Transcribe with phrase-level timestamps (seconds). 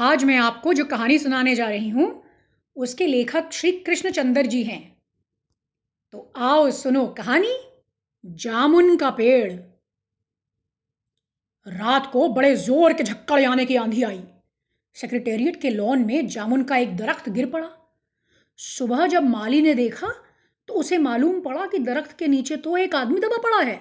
[0.00, 2.22] आज मैं आपको जो कहानी सुनाने जा रही हूँ,
[2.76, 4.80] उसके लेखक श्री कृष्णचंद्र जी हैं।
[6.12, 7.56] तो आओ सुनो कहानी,
[8.24, 9.52] जामुन का पेड़।
[11.66, 14.22] रात को बड़े ज़ोर के झक्कड़ आने की आंधी आई।
[14.96, 17.68] सेक्रेटेरिएट के लॉन में जामुन का एक दरख्त गिर पड़ा।
[18.58, 20.12] सुबह जब माली ने देखा
[20.68, 23.78] तो उसे मालूम पड़ा कि दरख्त के नीचे तो एक आदमी दबा पड़ा है।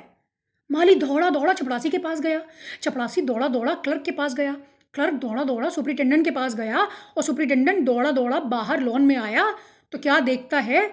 [0.70, 2.42] माली दौड़ा दौड़ा चपड़ासी के पास गया।
[2.82, 4.56] चपड़ासी दौड़ा दौड़ा क्लर्क के पास गया।
[4.94, 6.84] क्लर्क दौड़ा दौड़ा सुप्रिटेंडेंट के पास गया
[7.18, 9.52] और सुप्रिटेंडेंट दौड़ा दौड़ा बाहर लॉन में आया।
[9.92, 10.88] तो क्या देखता है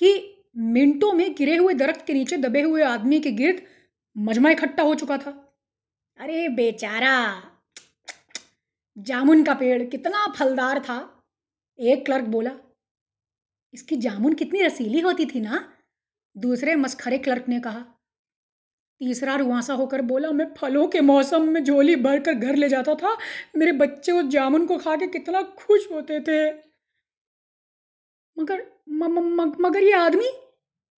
[0.00, 0.12] कि
[0.56, 3.62] मिनटों में गिरे हुए दरख्त के नीचे दबे हुए आदमी के गिर्द
[4.16, 5.30] मजमा इकट्ठा हो चुका था।
[6.18, 7.42] अरे बेचारा,
[8.96, 10.98] जामुन का पेड़ कितना फलदार था,
[11.78, 12.50] एक क्लर्क बोला।
[13.74, 15.72] इसकी जामुन कितनी रसीली होती थी ना?
[16.36, 17.84] दूसरे मस्खरे क्लर्क ने कहा।
[19.00, 22.94] तीसरा रुआसा होकर बोला मैं फलों के मौसम में झोली भर कर घर ले जाता
[22.94, 23.16] था।
[23.56, 26.50] मेरे बच्चे उस जामुन को खा के कितना खुश होते थे।
[28.36, 30.28] मगर म, म, म, मगर ये आदमी?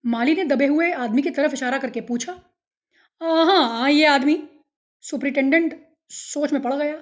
[0.06, 2.40] माली ने दबे हुए आदमी की तरफ़ इशारा करके पूछा।
[3.20, 4.48] हाँ ये आदमी।
[5.00, 6.96] सुप्रिटेंडेंट सोच में पड़ गया।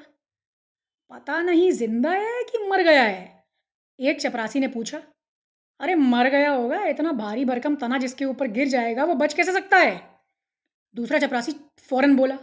[1.11, 3.45] पता नहीं ज़िंदा है कि मर गया है?
[4.01, 5.03] एक चपरासी ने पूछा।
[5.81, 9.53] अरे मर गया होगा इतना भारी भरकम तना जिसके ऊपर गिर जाएगा वो बच कैसे
[9.53, 10.08] सकता है?
[10.95, 11.53] दूसरा चपरासी
[11.91, 12.35] फ़ौरन बोला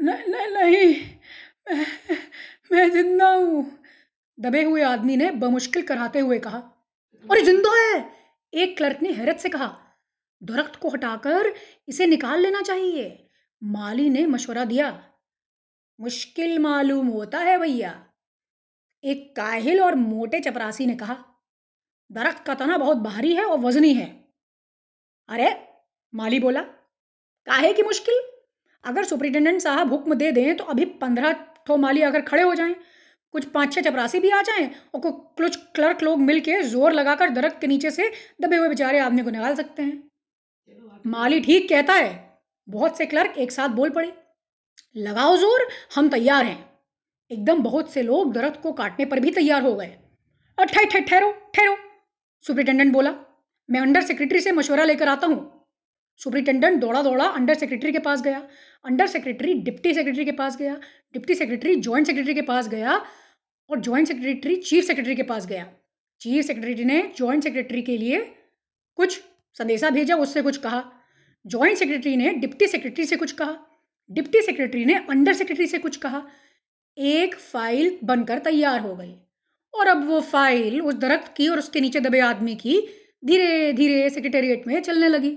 [0.00, 0.94] न, न, नहीं
[2.72, 3.78] मैं ज़िंदा हूँ।
[4.38, 6.58] दबे हुए आदमी ने बमुश्किल कराते हुए कहा
[7.24, 8.12] अरे ज़िंदा है?
[8.52, 9.68] एक क्लर्क ने हैरत से कहा
[10.42, 11.52] दरख्त को हटाकर
[11.88, 13.28] इसे निकाल लेना चाहिए।
[13.64, 14.90] माली ने मशवरा दिया
[16.00, 17.92] मुश्किल मालूम होता है भैया।
[19.04, 21.16] एक काहिल और मोटे चपरासी ने कहा
[22.10, 24.06] दरख्त का तना बहुत भारी है और वजनी है।
[25.28, 25.50] अरे!
[26.14, 26.62] माली बोला
[27.46, 28.20] काहे की मुश्किल?
[28.84, 31.32] अगर सुप्रिटेंडेंट साहब हुक्म दे दें तो अभी पंद्रह
[31.66, 32.74] ठो माली अगर खड़े हो जाएँ,
[33.34, 37.30] कुछ पाँच छः चपरासी भी आ जाएँ और कुछ क्लर्क लोग मिल के ज़ोर लगाकर
[37.32, 38.10] दरख्त के नीचे से
[38.42, 40.02] दबे हुए बेचारे आदमी को निकाल सकते हैं।
[41.04, 42.12] माली ठीक कहता है,
[42.68, 44.12] बहुत से क्लर्क एक साथ बोल पड़े,
[44.96, 46.64] लगाओ ज़ोर, हम तैयार हैं।
[47.30, 49.92] एकदम बहुत से लोग दरख्त को काटने पर भी तैयार हो गए
[50.58, 51.76] और ठहरो ठहरो,
[52.44, 53.14] सुप्रिटेंडेंट बोला,
[53.68, 55.55] मैं अंडर सेक्रेटरी से मशवरा लेकर आता हूँ
[56.20, 58.42] सुप्रिटेंडेंट दौड़ा दौड़ा अंडर सेक्रेटरी के पास गया,
[58.84, 60.76] अंडर सेक्रेटरी डिप्टी सेक्रेटरी के पास गया,
[61.14, 63.00] डिप्टी सेक्रेटरी जॉइंट सेक्रेटरी के पास गया
[63.70, 65.66] और जॉइंट सेक्रेटरी चीफ सेक्रेटरी के पास गया।
[66.20, 68.20] चीफ सेक्रेटरी ने जॉइंट सेक्रेटरी के लिए
[68.98, 69.20] कुछ
[69.56, 70.82] संदेशा भेजा, उससे कुछ कहा।
[71.44, 73.56] जॉइंट सेक्रेटरी ने डिप्टी सेक्रेटरी से कुछ कहा।
[74.10, 76.22] डिप्टी सेक्रेटरी ने अंडर सेक्रेटरी से कुछ कहा।
[76.96, 79.14] एक फ़ाइल बनकर तैयार हो गई
[79.74, 82.80] और अब वो फ़ाइल उस दरख्त की और उसके नीचे दबे आदमी की
[83.24, 85.36] धीरे धीरे सेक्रेटेरिएट में चलने लगी।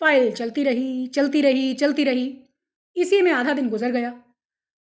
[0.00, 2.26] फ़ाइल चलती रही चलती रही चलती रही।
[2.96, 4.12] इसी में आधा दिन गुजर गया।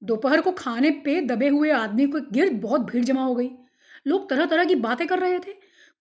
[0.02, 3.50] दोपहर को खाने पे दबे हुए आदमी को गिर्द बहुत भीड़ जमा हो गई।
[4.06, 5.52] लोग तरह तरह की बातें कर रहे थे।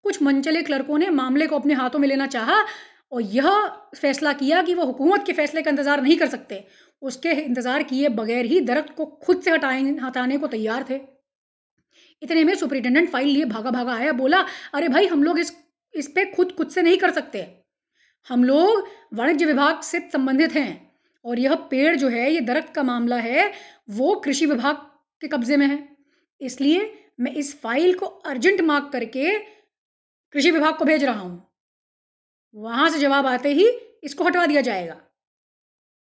[0.06, 2.64] कुछ मनचले क्लर्कों ने मामले को अपने हाथों में लेना चाहा
[3.12, 3.50] और यह
[3.96, 6.64] फैसला किया कि वह हुकूमत के फैसले का इंतज़ार नहीं कर सकते।
[7.02, 11.00] उसके इंतज़ार किए बगैर ही दरख्त को खुद से हटाए, हटाने को तैयार थे।
[12.22, 15.56] इतने में सुप्रिटेंडेंट फ़ाइल लिए भागा भागा आया, बोला, अरे भाई, हम लोग इस
[15.94, 17.65] इस पे खुद खुद से नहीं कर सकते।
[18.28, 20.72] हम लोग वाणिज्य विभाग से संबंधित हैं
[21.26, 23.52] और यह पेड़ जो है, ये दरख्त का मामला है,
[23.90, 24.76] वो कृषि विभाग
[25.22, 25.78] के कब्जे में है।
[26.42, 29.38] इसलिए मैं इस फ़ाइल को अर्जेंट मार्क करके
[30.34, 31.48] कृषि विभाग को भेज रहा हूँ।
[32.56, 33.68] वहाँ से जवाब आते ही
[34.04, 34.98] इसको हटवा दिया जाएगा।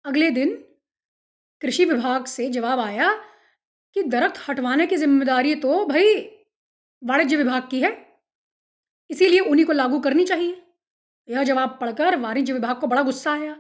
[0.06, 0.54] अगले दिन
[1.62, 3.14] कृषि विभाग से जवाब आया
[3.96, 6.16] कि दरख्त हटवाने की ज़िम्मेदारी तो भाई
[7.02, 7.92] वाणिज्य विभाग की है,
[9.10, 10.62] इसीलिए उन्हीं को लागू करनी चाहिए।
[11.30, 13.58] यह जवाब पढ़कर वाणिज्य विभाग को बड़ा गुस्सा आया।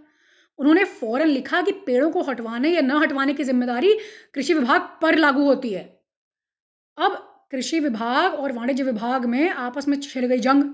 [0.60, 3.94] उन्होंने फ़ौरन लिखा कि पेड़ों को हटवाने या न हटवाने की ज़िम्मेदारी
[4.34, 5.84] कृषि विभाग पर लागू होती है।
[6.98, 7.16] अब
[7.52, 10.74] कृषि विभाग और वाणिज्य विभाग में आपस में छिड़ गई जंग।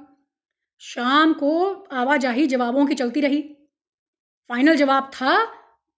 [0.81, 3.41] शाम को आवाजाही जवाबों की चलती रही।
[4.49, 5.45] फाइनल जवाब था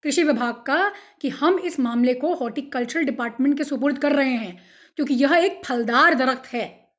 [0.04, 4.62] कृषि विभाग का कि हम इस मामले को हॉर्टिकल्चरल डिपार्टमेंट के सुपुर्द कर रहे हैं,
[4.96, 6.92] क्योंकि यह एक फलदार दरख्त है।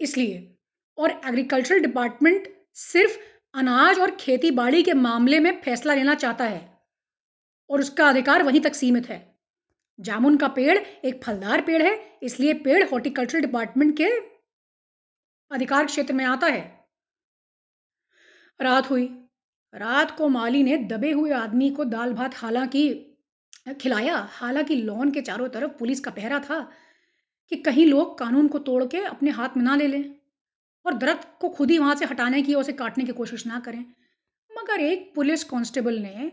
[0.00, 0.56] इसलिए,
[0.98, 3.18] और एग्रीकल्चरल डिपार्टमेंट सिर्फ़
[3.54, 6.78] अनाज और खेती बाड़ी के मामले में फैसला लेना चाहता है
[7.70, 9.34] और उसका अधिकार वहीं तक सीमित है।
[10.00, 14.08] जामुन का पेड़ एक फलदार पेड़ है, इसलिए पेड़ हॉर्टिकल्चर डिपार्टमेंट के
[15.50, 16.88] अधिकार क्षेत्र में आता है।
[18.60, 19.04] रात हुई।
[19.74, 22.88] रात को माली ने दबे हुए आदमी को दाल भात हालाँकि
[23.80, 26.60] खिलाया, हालाँकि लॉन के चारों तरफ़ पुलिस का पहरा था
[27.52, 30.19] कि कहीं लोग कानून को तोड़ के अपने हाथ में ना ले लें।
[30.86, 33.60] और दरख्त को खुद ही वहाँ से हटाने की और उसे काटने की कोशिश ना
[33.60, 33.84] करें।
[34.50, 36.30] मगर एक पुलिस कांस्टेबल ने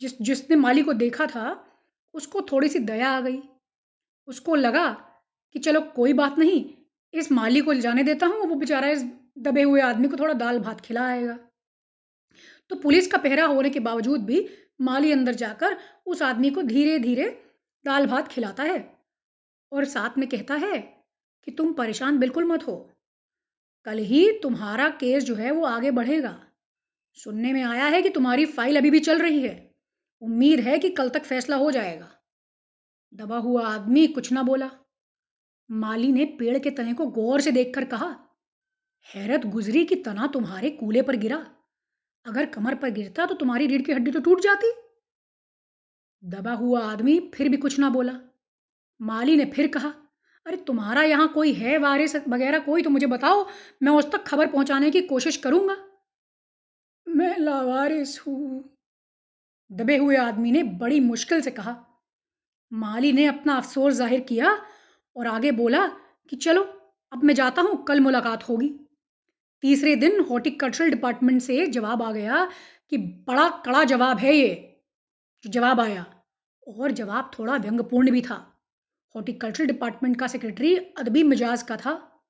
[0.00, 1.64] जिस, जिसने माली को देखा था,
[2.14, 3.42] उसको थोड़ी सी दया आ गई।
[4.28, 4.88] उसको लगा
[5.54, 6.64] कि चलो कोई बात नहीं,
[7.14, 9.04] इस माली को जाने देता हूँ, वो बेचारा इस
[9.38, 11.38] दबे हुए आदमी को थोड़ा दाल भात खिलाएगा
[12.70, 14.48] तो पुलिस का पहरा होने के बावजूद भी
[14.80, 15.76] माली अंदर जाकर
[16.06, 17.28] उस आदमी को धीरे धीरे
[17.84, 18.78] दाल भात खिलाता है
[19.72, 20.78] और साथ में कहता है
[21.46, 22.74] कि तुम परेशान बिल्कुल मत हो।
[23.88, 26.46] कल ही तुम्हारा केस जो है वो आगे बढ़ेगा।
[27.12, 29.74] सुनने में आया है कि तुम्हारी फ़ाइल अभी भी चल रही है।
[30.22, 32.10] उम्मीद है कि कल तक फैसला हो जाएगा।
[33.12, 34.70] दबा हुआ आदमी कुछ ना बोला।
[35.70, 38.28] माली ने पेड़ के तने को गौर से देखकर कहा,
[39.14, 41.46] हैरत गुजरी कि तना तुम्हारे कूले पर गिरा।
[42.26, 44.72] अगर कमर पर गिरता तो तुम्हारी रीढ़ की हड्डी तो टूट जाती।
[46.24, 48.20] दबा हुआ आदमी फिर भी कुछ ना बोला।
[49.00, 49.94] माली ने फिर कहा
[50.48, 53.46] अरे तुम्हारा यहाँ कोई है वारिस वगैरह कोई तो मुझे बताओ,
[53.82, 55.76] मैं उस तक खबर पहुँचाने की कोशिश करूँगा।
[57.06, 58.64] मैं लावारिस हूँ।
[59.70, 61.76] दबे हुए आदमी ने बड़ी मुश्किल से कहा।
[62.72, 64.56] माली ने अपना अफसोस ज़ाहिर किया
[65.16, 65.86] और आगे बोला
[66.30, 66.62] कि चलो,
[67.12, 68.68] अब मैं जाता हूँ, कल मुलाकात होगी।
[69.62, 72.44] तीसरे दिन हॉर्टिकल्चरल डिपार्टमेंट से जवाब आ गया
[72.90, 74.54] कि बड़ा कड़ा जवाब है ये।
[75.44, 76.06] जो जवाब आया
[76.78, 78.44] और जवाब थोड़ा व्यंग्यपूर्ण भी था।
[79.18, 82.20] हॉर्टिकल्चरल डिपार्टमेंट का सेक्रेटरी अदबी मिजाज का था।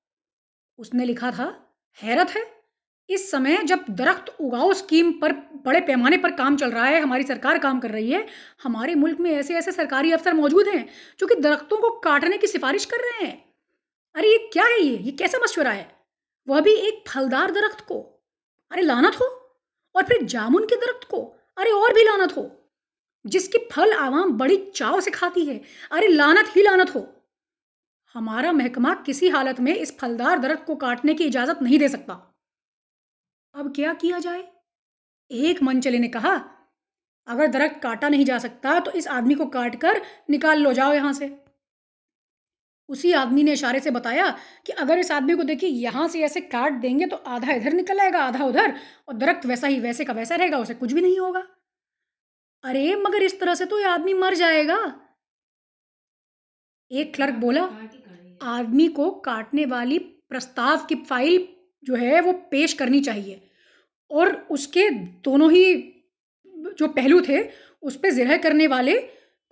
[0.79, 2.62] उसने लिखा था, हैरत है,
[3.11, 7.23] इस समय जब दरख्त उगाओ स्कीम पर बड़े पैमाने पर काम चल रहा है, हमारी
[7.23, 8.26] सरकार काम कर रही है,
[8.62, 10.88] हमारे मुल्क में ऐसे ऐसे सरकारी अफसर मौजूद हैं,
[11.19, 13.55] जो कि दरख्तों को काटने की सिफारिश कर रहे हैं।
[14.14, 14.96] अरे, ये क्या है ये?
[14.96, 15.96] ये कैसा मशवरा है?
[16.49, 18.25] वह भी एक फलदार दरख्त को।
[18.70, 19.56] अरे, लानत हो।
[19.96, 22.57] और फिर जामुन के दरख्त को। अरे, और भी लानत हो।
[23.28, 25.60] जिसकी फल आवाम बड़ी चाव से खाती है।
[25.92, 27.06] अरे लानत ही लानत हो।
[28.14, 32.14] हमारा महकमा किसी हालत में इस फलदार दरख्त को काटने की इजाज़त नहीं दे सकता।
[33.54, 34.44] अब क्या किया जाए?
[35.30, 36.34] एक मनचले ने कहा,
[37.26, 40.00] अगर दरख्त काटा नहीं जा सकता तो इस आदमी को काट कर
[40.31, 41.31] निकाल लो, जाओ यहाँ से।
[42.88, 44.28] उसी आदमी ने इशारे से बताया
[44.66, 48.00] कि अगर इस आदमी को देखिए, यहाँ से ऐसे काट देंगे तो आधा इधर निकल
[48.00, 48.74] आएगा, आधा उधर,
[49.08, 51.46] और दरख्त वैसा ही वैसे का वैसा रहेगा, उसे कुछ भी नहीं होगा।
[52.64, 54.78] अरे मगर इस तरह से तो ये आदमी मर जाएगा।
[56.90, 57.62] एक क्लर्क बोला
[58.49, 61.46] आदमी को काटने वाली प्रस्ताव की फ़ाइल
[61.84, 63.40] जो है वो पेश करनी चाहिए।
[64.10, 64.88] और उसके
[65.25, 65.64] दोनों ही
[66.78, 67.43] जो पहलू थे
[67.82, 68.99] उस पर जिरह करने वाले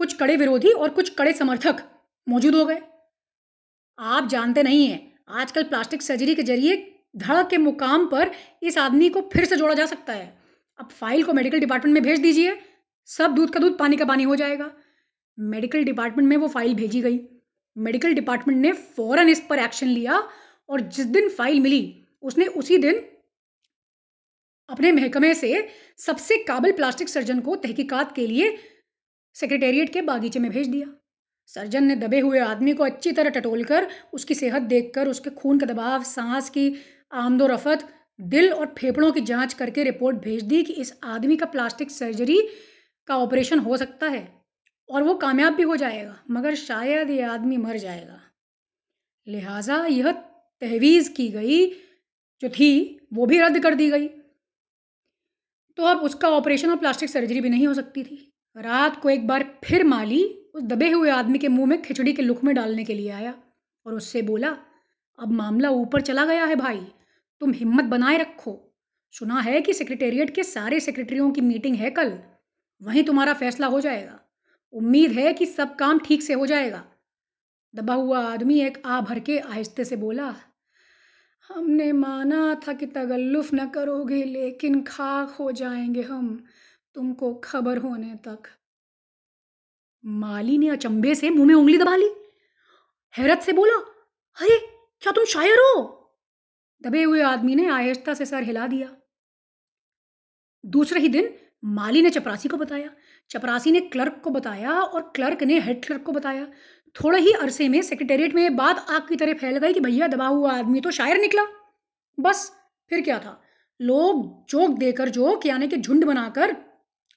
[0.00, 1.82] कुछ कड़े विरोधी और कुछ कड़े समर्थक
[2.26, 2.80] मौजूद हो गए।
[3.98, 5.00] आप जानते नहीं हैं
[5.32, 6.76] आजकल प्लास्टिक सर्जरी के ज़रिए
[7.16, 8.30] धड़ के मुकाम पर
[8.62, 10.26] इस आदमी को फिर से जोड़ा जा सकता है।
[10.78, 12.58] अब फ़ाइल को मेडिकल डिपार्टमेंट में भेज दीजिए।
[13.08, 14.70] सब दूध का दूध पानी का पानी हो जाएगा।
[15.38, 17.18] मेडिकल डिपार्टमेंट में वो फ़ाइल भेजी गई।
[17.76, 20.22] मेडिकल डिपार्टमेंट ने फ़ौरन इस पर एक्शन लिया
[20.68, 23.04] और जिस दिन फ़ाइल मिली, उसने उसी दिन
[24.68, 25.68] अपने महकमे से
[25.98, 28.56] सबसे काबिल प्लास्टिक सर्जन को तहकीकात के लिए
[29.34, 30.86] सेक्रेटेरिएट के बागीचे में भेज दिया।
[31.46, 35.58] सर्जन ने दबे हुए आदमी को अच्छी तरह टटोल कर, उसकी सेहत देखकर, उसके खून
[35.58, 36.74] का दबाव, सांस की
[37.12, 37.88] आमदो रफत,
[38.20, 42.40] दिल और फेफड़ों की जाँच करके रिपोर्ट भेज दी कि इस आदमी का प्लास्टिक सर्जरी
[43.08, 44.28] का ऑपरेशन हो सकता है
[44.88, 48.20] और वो कामयाब भी हो जाएगा, मगर शायद ये आदमी मर जाएगा।
[49.26, 50.10] लिहाजा यह
[50.62, 51.66] तहवीज़ की गई
[52.42, 54.08] जो थी, वो भी रद्द कर दी गई।
[55.78, 59.26] तो अब उसका ऑपरेशन और प्लास्टिक सर्जरी भी नहीं हो सकती थी। रात को एक
[59.26, 60.24] बार फिर माली
[60.54, 63.34] उस दबे हुए आदमी के मुँह में खिचड़ी के लुक में डालने के लिए आया
[63.86, 64.56] और उससे बोला,
[65.18, 66.80] अब मामला ऊपर चला गया है भाई,
[67.40, 68.58] तुम हिम्मत बनाए रखो।
[69.14, 72.18] सुना है कि सेक्रेटेरिएट के सारे सेक्रेटरियों की मीटिंग है कल।
[72.82, 74.20] वहीं तुम्हारा फैसला हो जाएगा।
[74.72, 76.92] उम्मीद है कि सब काम ठीक से हो जाएगा।
[77.74, 80.36] दबा हुआ आदमी एक आ भर के आहिस्ते से बोला,
[81.48, 86.44] हमने माना था कि तगल्लुफ न करोगे, लेकिन खाक हो जाएँगे हम।
[86.94, 88.42] तुमको खबर होने तक
[90.04, 92.10] माली ने अचंभे से मुँह में उंगली दबा ली।
[93.18, 93.76] हैरत से बोला,
[94.40, 94.66] अरे,
[95.00, 95.92] क्या तुम शायर हो?
[96.82, 98.96] दबे हुए आदमी ने आहिस्ता से सर हिला दिया।
[100.66, 102.90] दूसरे ही दिन माली ने चपरासी को बताया,
[103.30, 106.46] चपरासी ने क्लर्क को बताया और क्लर्क ने हेड क्लर्क को बताया।
[106.94, 110.06] थोड़े ही अरसे में सेक्रेटेरिएट में ये बात आग की तरह फैल गई कि भैया
[110.06, 111.42] दबा हुआ आदमी तो शायर निकला।
[112.18, 112.50] बस,
[112.90, 113.40] फिर क्या था?
[113.80, 116.56] लोग जोक देकर जोक, यानी कि झुंड बनाकर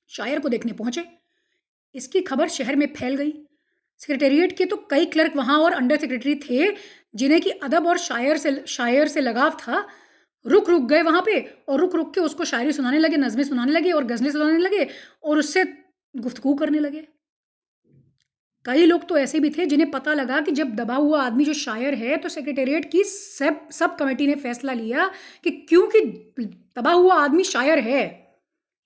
[0.09, 1.05] शायर को देखने पहुँचे।
[1.95, 3.31] इसकी खबर शहर में फैल गई।
[4.01, 6.75] सेक्रेटेरिएट के तो कई क्लर्क वहाँ और अंडर सेक्रेटरी थे,
[7.15, 9.85] जिन्हें कि अदब और शायर से शायर से लगाव था।
[10.45, 13.71] रुक रुक, गए वहाँ पे और रुक रुक के उसको शायरी सुनाने लगे, नज़में सुनाने
[13.71, 14.87] लगे और गज़लें सुनाने लगे
[15.23, 15.63] और उससे
[16.15, 17.07] गुफ्तगू करने लगे।
[18.65, 21.53] कई लोग तो ऐसे भी थे जिन्हें पता लगा कि जब दबा हुआ आदमी जो
[21.55, 25.09] शायर है तो सेक्रेटेरिएट की सब सब कमेटी ने फैसला लिया
[25.43, 26.01] कि क्योंकि
[26.39, 28.03] दबा हुआ आदमी शायर है,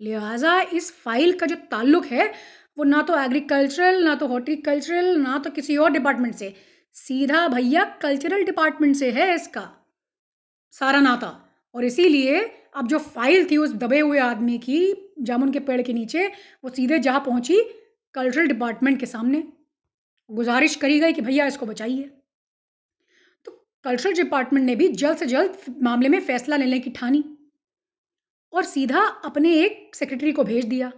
[0.01, 2.31] लिहाजा इस फ़ाइल का जो ताल्लुक है,
[2.77, 6.53] वो ना तो एग्रीकल्चरल, ना तो हॉर्टिकल्चरल, ना तो किसी और डिपार्टमेंट से।
[6.98, 9.69] सीधा भैया कल्चरल डिपार्टमेंट से है इसका।
[10.74, 11.27] सारा नाता।
[11.75, 12.39] और इसीलिए
[12.75, 16.27] अब जो फ़ाइल थी उस दबे हुए आदमी की, जामुन के पेड़ के नीचे,
[16.63, 17.60] वो सीधे जहाँ पहुँची
[18.15, 19.44] कल्चरल डिपार्टमेंट के सामने।
[20.30, 22.10] गुजारिश करी गई कि भैया इसको बचाइए।
[23.46, 23.51] तो
[23.86, 27.24] कल्चरल डिपार्टमेंट ने भी जल्द से जल्द मामले में फैसला लेने की ठानी
[28.53, 30.92] और सीधा अपने एक सेक्रेटरी को भेज दिया।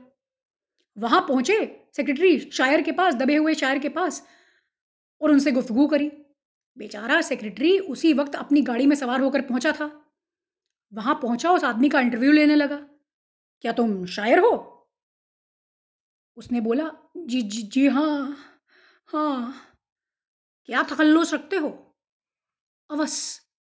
[0.98, 1.58] वहाँ पहुँचे
[1.96, 4.24] सेक्रेटरी शायर के पास, दबे हुए शायर के पास
[5.22, 6.12] और उनसे गुफ्तगू करी।
[6.78, 9.86] बेचारा सेक्रेटरी उसी वक्त अपनी गाड़ी में सवार होकर पहुँचा था।
[10.94, 12.76] वहाँ पहुँचा उस आदमी का इंटरव्यू लेने लगा।
[13.62, 14.52] क्या तुम शायर हो?
[16.38, 18.38] उसने बोला, जी जी जी हाँ
[19.08, 19.54] हाँ।
[20.66, 21.70] क्या तखल्लुस रखते हो?
[22.90, 23.18] अवस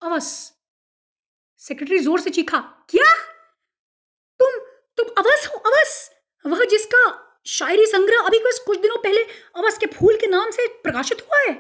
[0.01, 0.53] अवस।
[1.61, 3.11] सेक्रेटरी ज़ोर से चीखा, क्या?
[4.39, 4.59] तुम
[4.97, 6.09] तुम अवस हो, अवस?
[6.45, 7.01] वह जिसका
[7.47, 9.23] शायरी संग्रह अभी बस कुछ दिनों पहले
[9.55, 11.53] अवस के फूल के नाम से प्रकाशित हुआ है?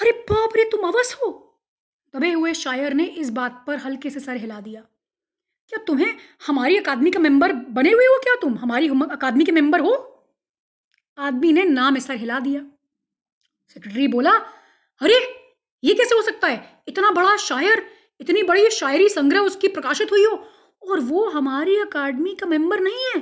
[0.00, 1.58] अरे बाप रे, तुम अवस हो।
[2.16, 4.80] दबे हुए शायर ने इस बात पर हल्के से सर हिला दिया।
[5.68, 6.16] क्या तुम्हें
[6.46, 8.54] हमारी अकादमी का मेंबर बने हुए हो क्या तुम?
[8.54, 10.24] हमारी अकादमी के मेंबर हो?
[11.18, 12.62] आदमी ने नाम सर हिला दिया।
[13.68, 14.30] सेक्रेटरी बोला,
[15.00, 15.44] अरे,
[15.84, 16.82] ये कैसे हो सकता है?
[16.88, 17.90] इतना बड़ा शायर,
[18.20, 20.48] इतनी बड़ी शायरी संग्रह उसकी प्रकाशित हुई हो,
[20.90, 23.20] और वो हमारी अकादमी का मेंबर नहीं है।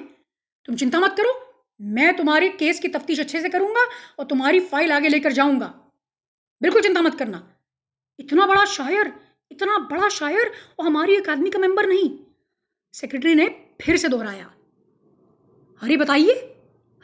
[0.64, 4.92] तुम चिंता मत करो, मैं तुम्हारे केस की तफ्तीश अच्छे से करूँगा और तुम्हारी फ़ाइल
[4.92, 5.84] आगे लेकर जाऊँगा।
[6.62, 7.42] बिल्कुल चिंता मत करना।
[8.18, 9.12] इतना बड़ा शायर
[9.50, 12.10] इतना बड़ा शायर और हमारी अकादमी का मेंबर नहीं।
[12.94, 13.48] सेक्रेटरी ने
[13.82, 14.50] फिर से दोहराया।
[15.82, 16.34] अरे बताइए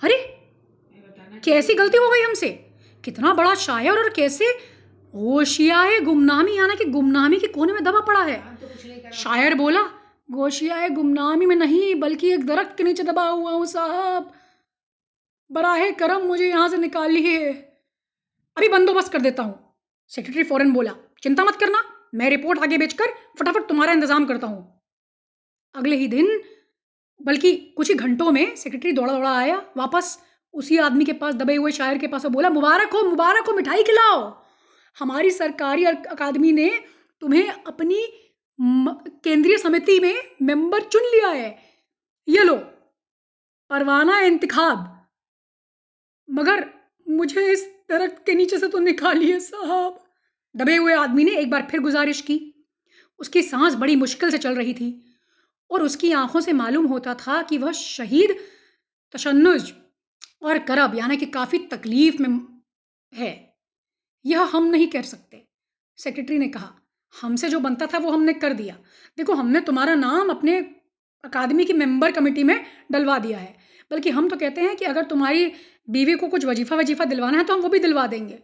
[0.03, 0.17] अरे
[1.45, 2.49] कैसी गलती हो गई हमसे?
[3.05, 4.45] कितना बड़ा शायर और कैसे
[5.15, 9.83] होशियाए गुमनामी यानी कि गुमनामी के कोने में दबा पड़ा है। तो शायर बोला
[10.31, 14.33] गोशियाए गुमनामी में नहीं बल्कि एक दरख्त के नीचे दबा हुआ हूँ साहब।
[15.51, 17.53] बराहे करम मुझे यहाँ से निकालिए।
[18.57, 19.55] अभी बंदोबस्त कर देता हूँ।
[20.13, 20.93] सेक्रेटरी फॉरन बोला,
[21.23, 21.83] चिंता मत करना,
[22.15, 24.83] मैं रिपोर्ट आगे बेचकर फटाफट तुम्हारा इंतज़ाम करता हूँ।
[25.75, 26.41] अगले ही दिन,
[27.21, 30.19] बल्कि कुछ ही घंटों में सेक्रेटरी दौड़ा दौड़ा आया, वापस
[30.55, 33.83] उसी आदमी के पास दबे हुए शायर के पास बोला, मुबारक हो मुबारक हो, मिठाई
[33.83, 34.21] खिलाओ।
[34.97, 36.69] हमारी सरकारी अकादमी ने
[37.23, 38.07] तुम्हें अपनी
[38.59, 41.57] केंद्रीय समिति में मेंबर चुन लिया है।
[42.29, 42.55] ये लो,
[43.71, 44.91] परवाना इंतखाब।
[46.29, 46.65] मगर
[47.07, 50.03] मुझे इस दरख्त के नीचे से तो निकालिए साहब।
[50.55, 52.39] दबे हुए आदमी ने एक बार फिर गुजारिश की।
[53.21, 54.89] उसकी सांस बड़ी मुश्किल से चल रही थी
[55.71, 58.37] और उसकी आँखों से मालूम होता था कि वह शहीद,
[59.15, 59.73] तशन्नुज
[60.43, 62.39] और करब, यानी कि काफ़ी तकलीफ़ में
[63.13, 63.33] है।
[64.25, 65.43] यह हम नहीं कर सकते,
[65.99, 66.73] सेक्रेटरी ने कहा।
[67.15, 68.79] हमसे जो बनता था वो हमने कर दिया।
[69.19, 70.59] देखो, हमने तुम्हारा नाम अपने
[71.25, 73.57] अकादमी की मेंबर कमेटी में डलवा दिया है।
[73.91, 75.53] बल्कि हम तो कहते हैं कि अगर तुम्हारी
[75.91, 78.39] बीवी को कुछ वजीफ़ा वजीफ़ा दिलवाना है तो हम वो भी दिलवा देंगे।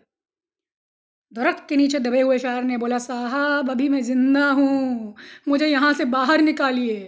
[1.33, 5.15] दरख्त के नीचे दबे हुए शायर ने बोला, साहब, अभी मैं ज़िंदा हूँ,
[5.49, 6.99] मुझे यहाँ से बाहर निकालिए।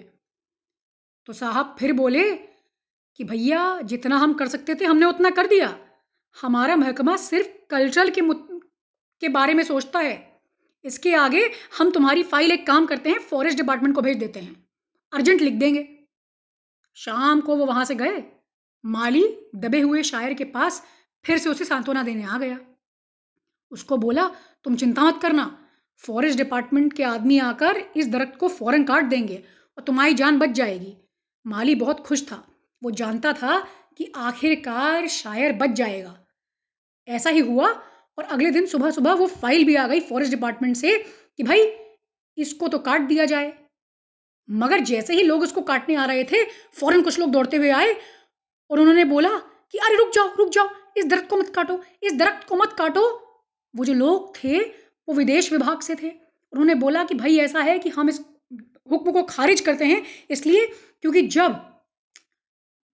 [1.26, 5.78] तो साहब फिर बोले कि, भैया, जितना हम कर सकते थे, हमने उतना कर दिया।
[6.42, 8.20] हमारा महकमा सिर्फ़ कल्चरल के
[9.22, 10.40] के बारे में सोचता है।
[10.84, 14.66] इसके आगे हम तुम्हारी फ़ाइल एक काम करते हैं, फॉरेस्ट डिपार्टमेंट को भेज देते हैं।
[15.12, 15.91] अर्जेंट लिख देंगे।
[16.96, 18.22] शाम को वो वहाँ से गए।
[18.84, 20.82] माली दबे हुए शायर के पास
[21.24, 22.58] फिर से उसे सांत्वना देने आ गया।
[23.72, 24.28] उसको बोला,
[24.64, 25.58] तुम चिंता मत करना,
[25.96, 29.44] फॉरेस्ट डिपार्टमेंट के आदमी आकर इस दरख्त को फ़ौरन काट देंगे
[29.78, 30.96] और तुम्हारी जान बच जाएगी।
[31.46, 32.44] माली बहुत खुश था।
[32.82, 33.58] वो जानता था
[33.98, 36.18] कि आखिरकार शायर बच जाएगा।
[37.08, 37.68] ऐसा ही हुआ
[38.18, 40.98] और अगले दिन सुबह सुबह वो फ़ाइल भी आ गई फॉरेस्ट डिपार्टमेंट से
[41.36, 41.72] कि भाई,
[42.38, 43.61] इसको तो काट दिया जाए।
[44.50, 47.96] मगर जैसे ही लोग उसको काटने आ रहे थे, फ़ौरन कुछ लोग दौड़ते हुए आए
[48.70, 49.38] और उन्होंने बोला
[49.72, 52.72] कि, अरे, रुक जाओ रुक जाओ, इस दरख्त को मत काटो, इस दरख्त को मत
[52.72, 53.28] काटो।
[53.76, 54.58] वो जो लोग थे,
[55.08, 56.08] वो विदेश विभाग से थे।
[56.52, 58.20] उन्होंने बोला कि, भाई, ऐसा है कि हम इस
[58.90, 60.66] हुक्म को खारिज करते हैं, इसलिए
[61.02, 61.52] क्योंकि जब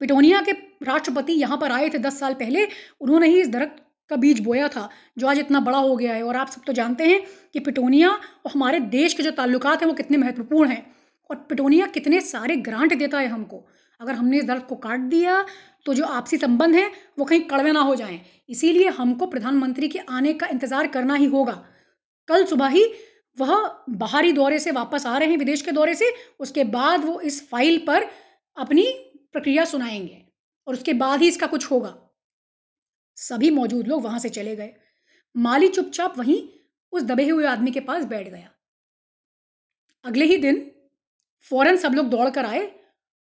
[0.01, 2.69] पिटोनिया के राष्ट्रपति यहाँ पर आए थे दस साल पहले,
[3.01, 6.23] उन्होंने ही इस दरख्त का बीज बोया था, जो आज इतना बड़ा हो गया है।
[6.23, 9.89] और आप सब तो जानते हैं कि पिटोनिया और हमारे देश के जो ताल्लुकात हैं,
[9.89, 10.97] वो कितने महत्वपूर्ण हैं।
[11.31, 13.65] और पिटोनिया कितने सारे ग्रांट देता है हमको।
[14.01, 15.45] अगर हमने इस दर्द को काट दिया
[15.87, 19.99] तो जो आपसी संबंध हैं, वो कहीं कड़वे ना हो जाएँ। इसीलिए हमको प्रधानमंत्री के
[19.99, 21.53] आने का इंतज़ार करना ही होगा।
[22.29, 22.85] कल सुबह ही
[23.39, 23.53] वह
[23.91, 27.49] बाहरी दौरे से वापस आ रहे हैं, विदेश के दौरे से। उसके बाद वो इस
[27.49, 28.07] फ़ाइल पर
[28.57, 28.85] अपनी
[29.33, 30.23] प्रक्रिया सुनाएँगे।
[30.67, 31.95] और उसके बाद ही इसका कुछ होगा।
[33.19, 34.73] सभी मौजूद लोग वहाँ से चले गए।
[35.35, 36.43] माली चुपचाप वहीं
[36.93, 38.51] उस दबे हुए आदमी के पास बैठ गया।
[40.05, 40.71] अगले ही दिन
[41.51, 42.71] फ़ौरन सब लोग दौड़ कर आए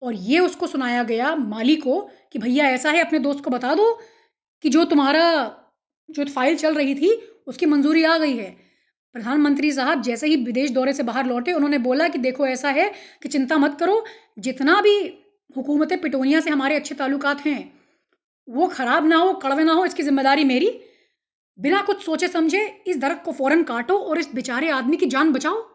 [0.02, 2.00] और ये उसको सुनाया गया माली को
[2.34, 3.94] कि भैया, ऐसा है, अपने दोस्त को बता दो
[4.64, 5.26] कि जो तुम्हारा,
[6.10, 7.12] जो फ़ाइल चल रही थी,
[7.48, 8.50] उसकी मंजूरी आ गई है।
[9.16, 12.92] प्रधानमंत्री साहब जैसे ही विदेश दौरे से बाहर लौटे, उन्होंने बोला कि देखो, ऐसा है
[13.24, 14.04] कि चिंता मत करो,
[14.40, 14.98] जितना भी
[15.56, 17.72] हुकूमत पिटोनिया से हमारे अच्छे ताल्लुकात हैं,
[18.48, 20.80] वो ख़राब ना हो, कड़वे ना हो, इसकी ज़िम्मेदारी मेरी।
[21.60, 25.32] बिना कुछ सोचे समझे इस दरख्त को फ़ौरन काटो और इस बेचारे आदमी की जान
[25.34, 25.69] बचाओ।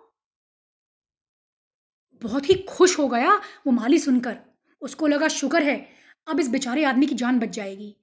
[2.24, 3.34] बहुत ही खुश हो गया
[3.66, 4.36] वो माली सुनकर।
[4.82, 5.76] उसको लगा शुक्र है,
[6.26, 7.94] अब इस बेचारे आदमी की जान बच जाएगी।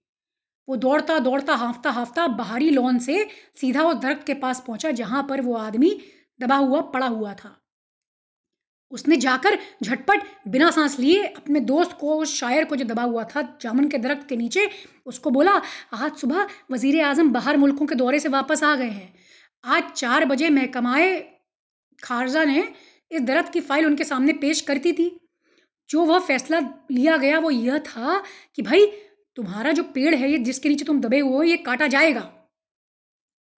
[0.67, 5.25] वो दौड़ता दौड़ता, हाँफता हाँफता बाहरी लॉन से सीधा उस दरख्त के पास पहुँचा जहाँ
[5.29, 5.97] पर वो आदमी
[6.39, 7.57] दबा हुआ, पड़ा हुआ था।
[8.91, 13.23] उसने जाकर झटपट बिना सांस लिए अपने दोस्त को, उस शायर को जो दबा हुआ
[13.25, 14.69] था जामुन के दरख्त के नीचे,
[15.05, 15.51] उसको बोला,
[15.93, 19.13] आज सुबह वज़ीर आज़म बाहर मुल्कों के दौरे से वापस आ गए हैं।
[19.63, 21.19] आज चार बजे महकमाए
[21.99, 22.67] खारजा ने
[23.11, 25.09] इस दरख्त की फ़ाइल उनके सामने पेश करती थी।
[25.89, 26.59] जो वह फैसला
[26.91, 28.21] लिया गया वो यह था
[28.55, 28.85] कि भाई,
[29.37, 32.31] तुम्हारा जो पेड़ है ये जिसके नीचे तुम दबे हुए हो, ये काटा जाएगा।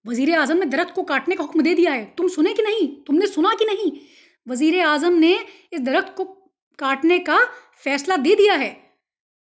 [0.05, 2.87] वज़ीर आज़म ने दरख्त को काटने का हुक्म दे दिया है। तुम सुने कि नहीं?
[3.03, 3.91] तुमने सुना कि नहीं?
[4.47, 5.33] वज़ीर आज़म ने
[5.73, 6.23] इस दरख्त को
[6.79, 7.37] काटने का
[7.83, 8.69] फैसला दे दिया है।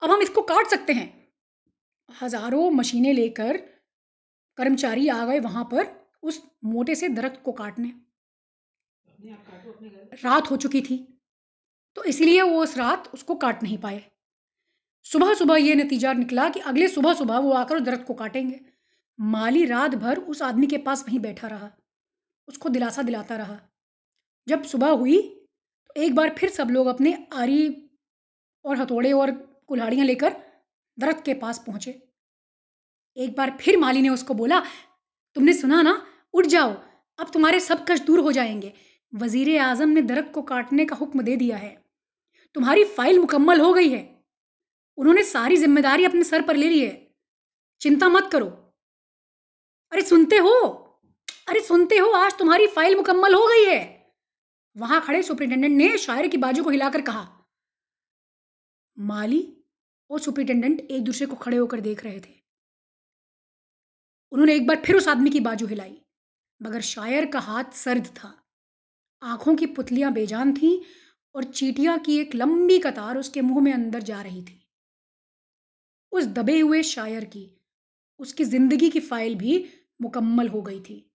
[0.02, 1.12] अब हम इसको काट सकते हैं।
[2.08, 3.56] हज़ारों मशीनें लेकर
[4.58, 5.86] कर्मचारी आ गए वहाँ पर
[6.22, 7.92] उस मोटे से दरख्त को काटने।
[9.24, 10.96] रात हो चुकी थी
[11.96, 14.02] तो इसलिए वो उस रात उसको काट नहीं पाए।
[15.06, 18.60] सुबह सुबह ये नतीजा निकला कि अगले सुबह सुबह वो आकर उस दरख्त को काटेंगे।
[19.18, 21.70] माली रात भर उस आदमी के पास वहीं बैठा रहा,
[22.48, 23.58] उसको दिलासा दिलाता रहा।
[24.46, 27.68] जब सुबह हुई तो एक बार फिर सब लोग अपने आरी
[28.64, 29.30] और हथौड़े और
[29.68, 30.36] कुल्हाड़ियाँ लेकर
[30.98, 31.90] दरख्त के पास पहुँचे।
[33.16, 34.60] एक बार फिर माली ने उसको बोला,
[35.36, 35.94] तुमने सुना ना?
[36.34, 36.74] उठ जाओ,
[37.18, 38.72] अब तुम्हारे सब कष्ट दूर हो जाएँगे।
[39.14, 41.72] वज़ीर आज़म ने दरख्त को काटने का हुक्म दे दिया है।
[42.54, 44.02] तुम्हारी फ़ाइल मुकम्मल हो गई है।
[44.98, 46.92] उन्होंने सारी ज़िम्मेदारी अपने सर पर ले ली है।
[47.80, 48.46] चिंता मत करो।
[49.92, 50.52] अरे सुनते हो?
[51.48, 52.10] अरे सुनते हो?
[52.10, 53.82] आज तुम्हारी फ़ाइल मुकम्मल हो गई है।
[54.76, 57.26] वहाँ खड़े सुपरिटेंडेंट ने शायर की बाजू को हिलाकर कहा,
[58.96, 59.42] माली
[60.10, 62.32] और सुपरिटेंडेंट एक दूसरे को खड़े होकर देख रहे थे।
[64.32, 66.00] उन्होंने एक बार फिर उस आदमी की बाजू हिलाई,
[66.60, 68.32] मगर शायर का हाथ सर्द था।
[69.24, 70.78] आँखों की पुतलियाँ बेजान थीं
[71.34, 74.60] और चीटियाँ की एक लंबी कतार उसके मुँह में अंदर जा रही थी।
[76.12, 77.60] उस दबे हुए शायर की,
[78.20, 79.66] उसकी ज़िंदगी की फ़ाइल भी
[80.02, 81.13] मुकम्मल हो गई थी।